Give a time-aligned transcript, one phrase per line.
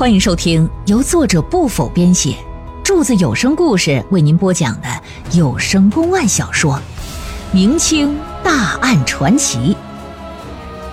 [0.00, 2.34] 欢迎收听由作者不否编写，
[2.82, 4.88] 柱子有声故事为您播讲的
[5.32, 6.72] 有声公案小说
[7.52, 9.76] 《明清大案传奇》，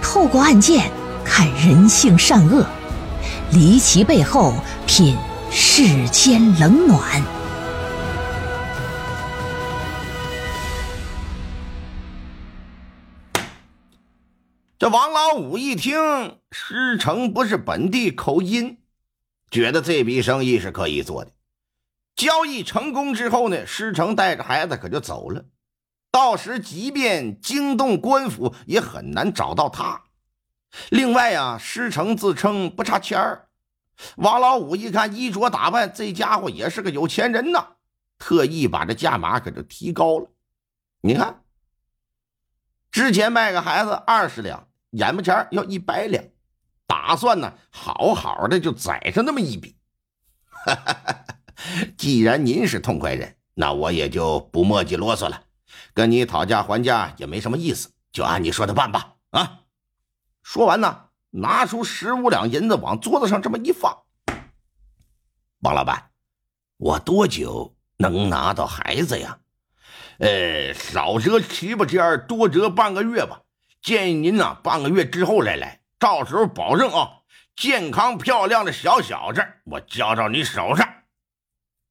[0.03, 0.91] 透过案件
[1.23, 2.67] 看人性善恶，
[3.53, 4.53] 离奇背后
[4.85, 5.15] 品
[5.49, 7.23] 世间冷暖。
[14.77, 15.95] 这王老五一听
[16.51, 18.79] 师承不是本地口音。
[19.49, 21.31] 觉得这笔生意是可以做的。
[22.15, 25.45] 交易成功之后呢，师承带着孩子可就走了。
[26.09, 30.03] 到时即便惊动官府，也很难找到他。
[30.89, 33.49] 另外啊，师承自称不差钱儿。
[34.15, 37.75] 王老五一看衣着打扮，这家伙也是个有钱人呐，
[38.17, 40.31] 特意把这价码可就提高了。
[41.01, 41.43] 你看，
[42.91, 46.23] 之前卖个孩子二十两，眼巴前要一百两。
[46.87, 49.77] 打算呢，好好的就宰上那么一笔。
[51.97, 55.43] 既然您是痛快人，那我也就不墨迹啰嗦了，
[55.93, 59.15] 跟你讨价还价也没什么意思，就按你说的办吧。
[59.31, 59.59] 啊！
[60.41, 64.03] 说完呢，拿出十五两银子往桌子上这么一放。
[65.59, 66.11] 王老板，
[66.77, 69.39] 我多久能拿到孩子呀？
[70.19, 73.41] 呃，少则七八天，多则半个月吧。
[73.81, 75.81] 建议您呢，半个月之后再来。
[75.99, 77.23] 到时候保证啊，
[77.55, 80.87] 健康漂亮的小小子，我交到你手上。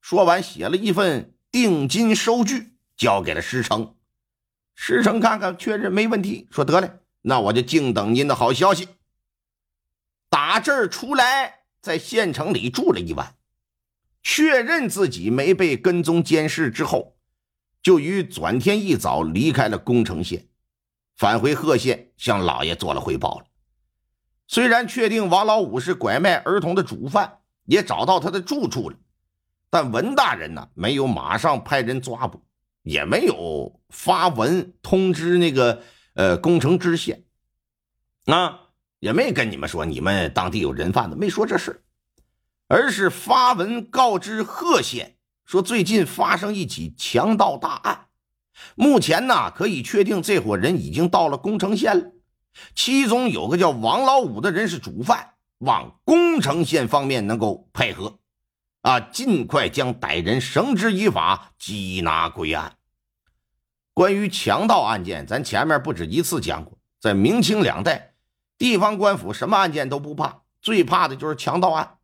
[0.00, 3.96] 说完，写了一份定金收据，交给了师成。
[4.74, 8.88] 师成看看，确认没问题，说得了，那我就静等您的好消息。
[10.28, 13.34] 打这儿出来，在县城里住了一晚，
[14.22, 17.16] 确认自己没被跟踪监视之后，
[17.82, 20.46] 就于转天一早离开了宫城县，
[21.16, 23.46] 返回贺县，向老爷做了汇报了。
[24.48, 28.96] 虽然确定王老五是拐卖儿童的主犯，也找到他的住处了，
[29.70, 32.42] 但文大人呢没有马上派人抓捕，
[32.82, 35.82] 也没有发文通知那个
[36.14, 37.24] 呃工程知县，
[38.26, 38.60] 啊，
[39.00, 41.82] 也没跟你们说你们当地有人贩子，没说这事。
[42.68, 48.06] 而是发文告知贺县说最近发生一起强盗大案，
[48.74, 52.12] 目前呢可以确定这伙人已经到了宫城县了。
[52.74, 58.18] 其中有个叫王老五的人是主犯，望宫城县方面能够配合，
[58.82, 62.76] 啊，尽快将歹人绳之以法，缉拿归案。
[63.92, 68.14] 关于强盗案件，咱前面不止一次讲过，在明清两代，
[68.58, 71.98] 地方官府什么案件都不怕，最怕的就是强盗案。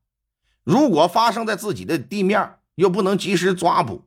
[0.64, 4.06] 如果发生在自己的地面，又不能及时抓捕，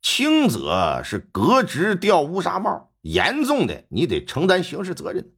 [0.00, 5.30] 轻则是革职掉乌纱帽，严重的你得承担刑事责任。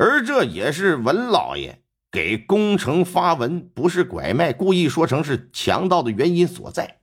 [0.00, 7.02] 而这也是文老爷给工程发文不是拐卖，故意说成是强盗的原因所在，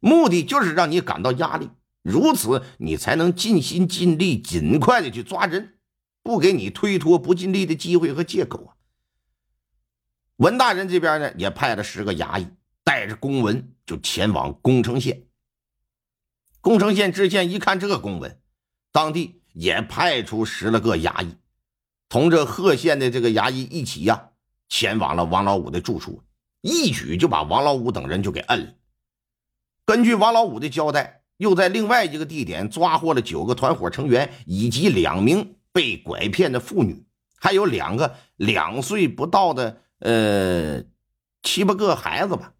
[0.00, 1.70] 目的就是让你感到压力，
[2.02, 5.74] 如此你才能尽心尽力、尽快的去抓人，
[6.24, 8.74] 不给你推脱不尽力的机会和借口啊。
[10.38, 12.48] 文大人这边呢，也派了十个衙役，
[12.82, 15.28] 带着公文就前往宫城县。
[16.60, 18.40] 宫城县知县一看这个公文，
[18.90, 21.36] 当地也派出十来个衙役。
[22.08, 24.30] 同这贺县的这个衙役一起呀，
[24.68, 26.22] 前往了王老五的住处，
[26.60, 28.74] 一举就把王老五等人就给摁了。
[29.84, 37.04] 根据王老五的交代，又在另外一个地点抓获了九个团伙成员，以及两名被拐骗的妇女，
[37.38, 40.82] 还有两个两岁不到的呃
[41.42, 42.52] 七八个孩子吧。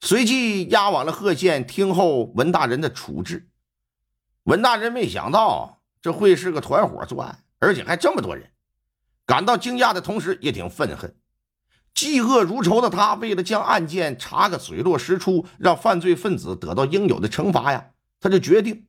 [0.00, 3.48] 随即押往了贺县，听候文大人的处置。
[4.44, 7.44] 文大人没想到这会是个团伙作案。
[7.62, 8.50] 而且还这么多人，
[9.24, 11.14] 感到惊讶的同时也挺愤恨。
[11.94, 18.88] 嫉恶如仇的他，为了将案件查个水落石出，让犯罪分子得到应有的惩罚呀，他就决定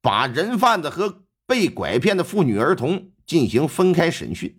[0.00, 4.58] 把人贩子和被拐骗的妇女儿童进行分开审讯，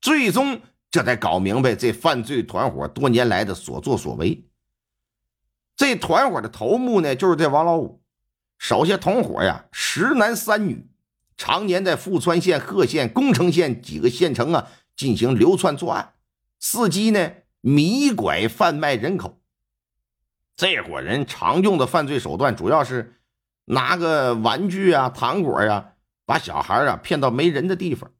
[0.00, 4.48] 最终这才搞明白这犯罪团伙多年来的所作所为。
[5.76, 8.02] 这团伙的头目呢，就是这王老五，
[8.56, 10.88] 手下同伙呀，十男三女。
[11.42, 16.14] 常年在富川县、贺县、宫城县几个县城啊进行流窜作案，
[16.60, 19.40] 伺机呢迷拐贩卖人口。
[20.54, 23.16] 这伙人常用的犯罪手段主要是
[23.64, 25.94] 拿个玩具啊、糖果呀，
[26.24, 28.12] 把小孩啊骗到没人的地方，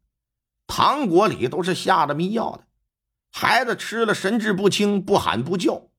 [0.66, 2.64] 糖果里都是下了迷药的，
[3.30, 5.90] 孩子吃了神志不清、不喊不叫，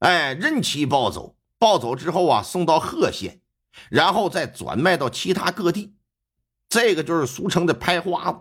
[0.00, 1.36] 哎，任其抱走。
[1.60, 3.40] 抱走之后啊，送到贺县，
[3.88, 5.94] 然后再转卖到其他各地。
[6.68, 8.40] 这个就是俗称的拍花子。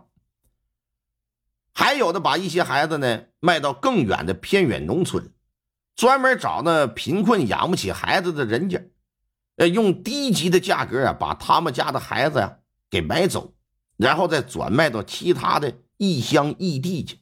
[1.73, 5.33] 还有的把一些孩子呢卖到更远的偏远农村，
[5.95, 8.81] 专门找那贫困养不起孩子的人家，
[9.57, 13.53] 呃，用低级的价格啊把他们家的孩子呀给买走，
[13.97, 17.19] 然后再转卖到其他的异乡异地去。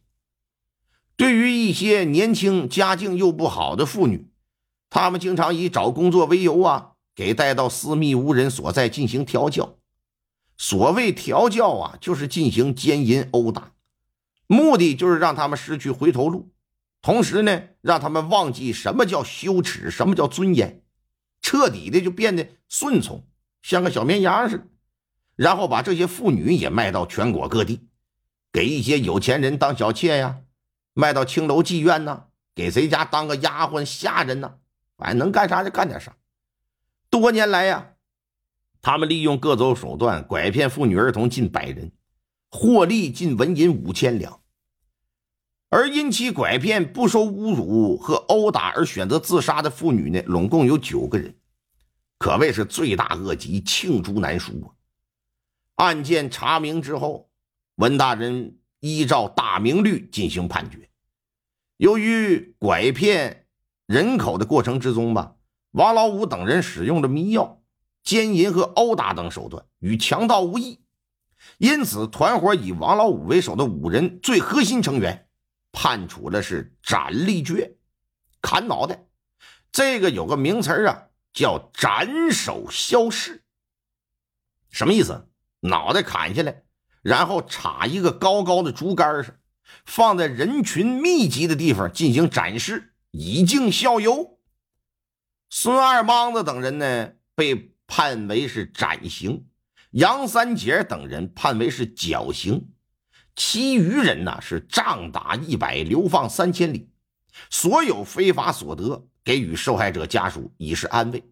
[1.15, 4.31] 对于一些年轻、家境又不好的妇女，
[4.89, 9.77] 他们经常以找工作为由啊，给带到私密无人所在进行调教。
[10.65, 13.73] 所谓调教啊，就是进行奸淫殴打，
[14.47, 16.53] 目的就是让他们失去回头路，
[17.01, 20.81] 同时呢，让他们忘记什么叫羞耻，什么叫尊严，
[21.41, 23.27] 彻底的就变得顺从，
[23.61, 24.63] 像个小绵羊似的。
[25.35, 27.89] 然后把这些妇女也卖到全国各地，
[28.49, 30.43] 给一些有钱人当小妾呀。
[30.93, 34.53] 卖到青楼妓院呢，给谁家当个丫鬟下人呢？
[34.95, 36.15] 反正能干啥就干点啥。
[37.09, 37.92] 多年来呀，
[38.83, 41.91] 他们利用各种手段拐骗妇女儿童近百人，
[42.51, 44.41] 获利近纹银五千两。
[45.69, 51.35] 而因其拐骗不受侮辱和殴打而选择自杀的妇女呢，拢共有九个人，
[52.19, 54.67] 可谓是罪大恶极，罄竹难书啊。
[55.77, 57.31] 案件查明之后，
[57.77, 58.59] 文大人。
[58.85, 60.89] 依照大明律进行判决。
[61.77, 63.47] 由于拐骗
[63.85, 65.37] 人口的过程之中吧，
[65.71, 67.62] 王老五等人使用了迷药、
[68.03, 70.79] 奸淫和殴打等手段，与强盗无异，
[71.57, 75.27] 因此团伙以王老五为首的五人最核心成员
[75.71, 77.75] 判处的是斩立决，
[78.41, 79.05] 砍脑袋。
[79.71, 83.43] 这个有个名词啊，叫斩首消逝。
[84.69, 85.29] 什么意思？
[85.61, 86.63] 脑袋砍下来。
[87.01, 89.35] 然后插一个高高的竹竿上，
[89.85, 94.39] 放在人群密集的地方进行展示，以儆效尤。
[95.49, 99.43] 孙二莽子等人呢，被判为是斩刑；
[99.91, 102.69] 杨三姐等人判为是绞刑，
[103.35, 106.89] 其余人呢是杖打一百，流放三千里。
[107.49, 111.23] 所有非法所得给予受害者家属以示安慰。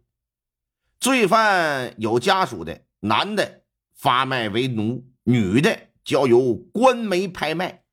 [0.99, 3.61] 罪犯有家属的，男的
[3.95, 5.07] 发卖为奴。
[5.23, 7.83] 女的交由官媒拍卖，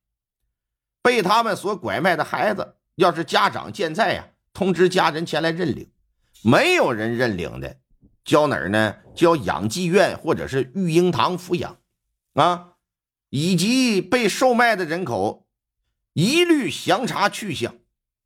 [1.02, 5.88] 被他们所拐卖的孩子，要是家长健在呀，通知家人前来认领；
[6.42, 7.80] 没有人认领的，
[8.28, 8.94] 交哪儿呢？
[9.14, 11.78] 交养济院或者是育婴堂抚养，
[12.34, 12.74] 啊，
[13.30, 15.46] 以及被售卖的人口，
[16.12, 17.74] 一律详查去向，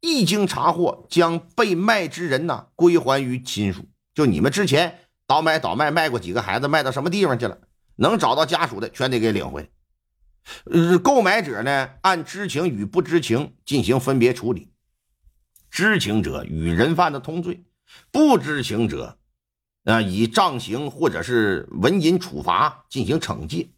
[0.01, 3.89] 一经查获，将被卖之人呢归还于亲属。
[4.13, 7.57] 就你们之前倒买倒卖卖过几个孩子，卖到什么地方去了？
[7.95, 9.69] 能找到家属的，全得给领回来。
[10.65, 14.73] 呃，购买者呢，按知情与不知情进行分别处理。
[15.71, 17.63] 知情者与人贩的通罪，
[18.11, 19.17] 不知情者，
[19.85, 23.71] 啊，以杖刑或者是文银处罚进行惩戒。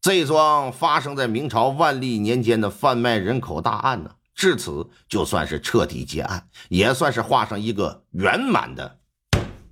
[0.00, 9.00] 这桩发生在明朝万历年间的贩卖人口大案呢，至此就算是彻底结案，也算是画上一个圆满的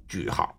[0.09, 0.56] 句号。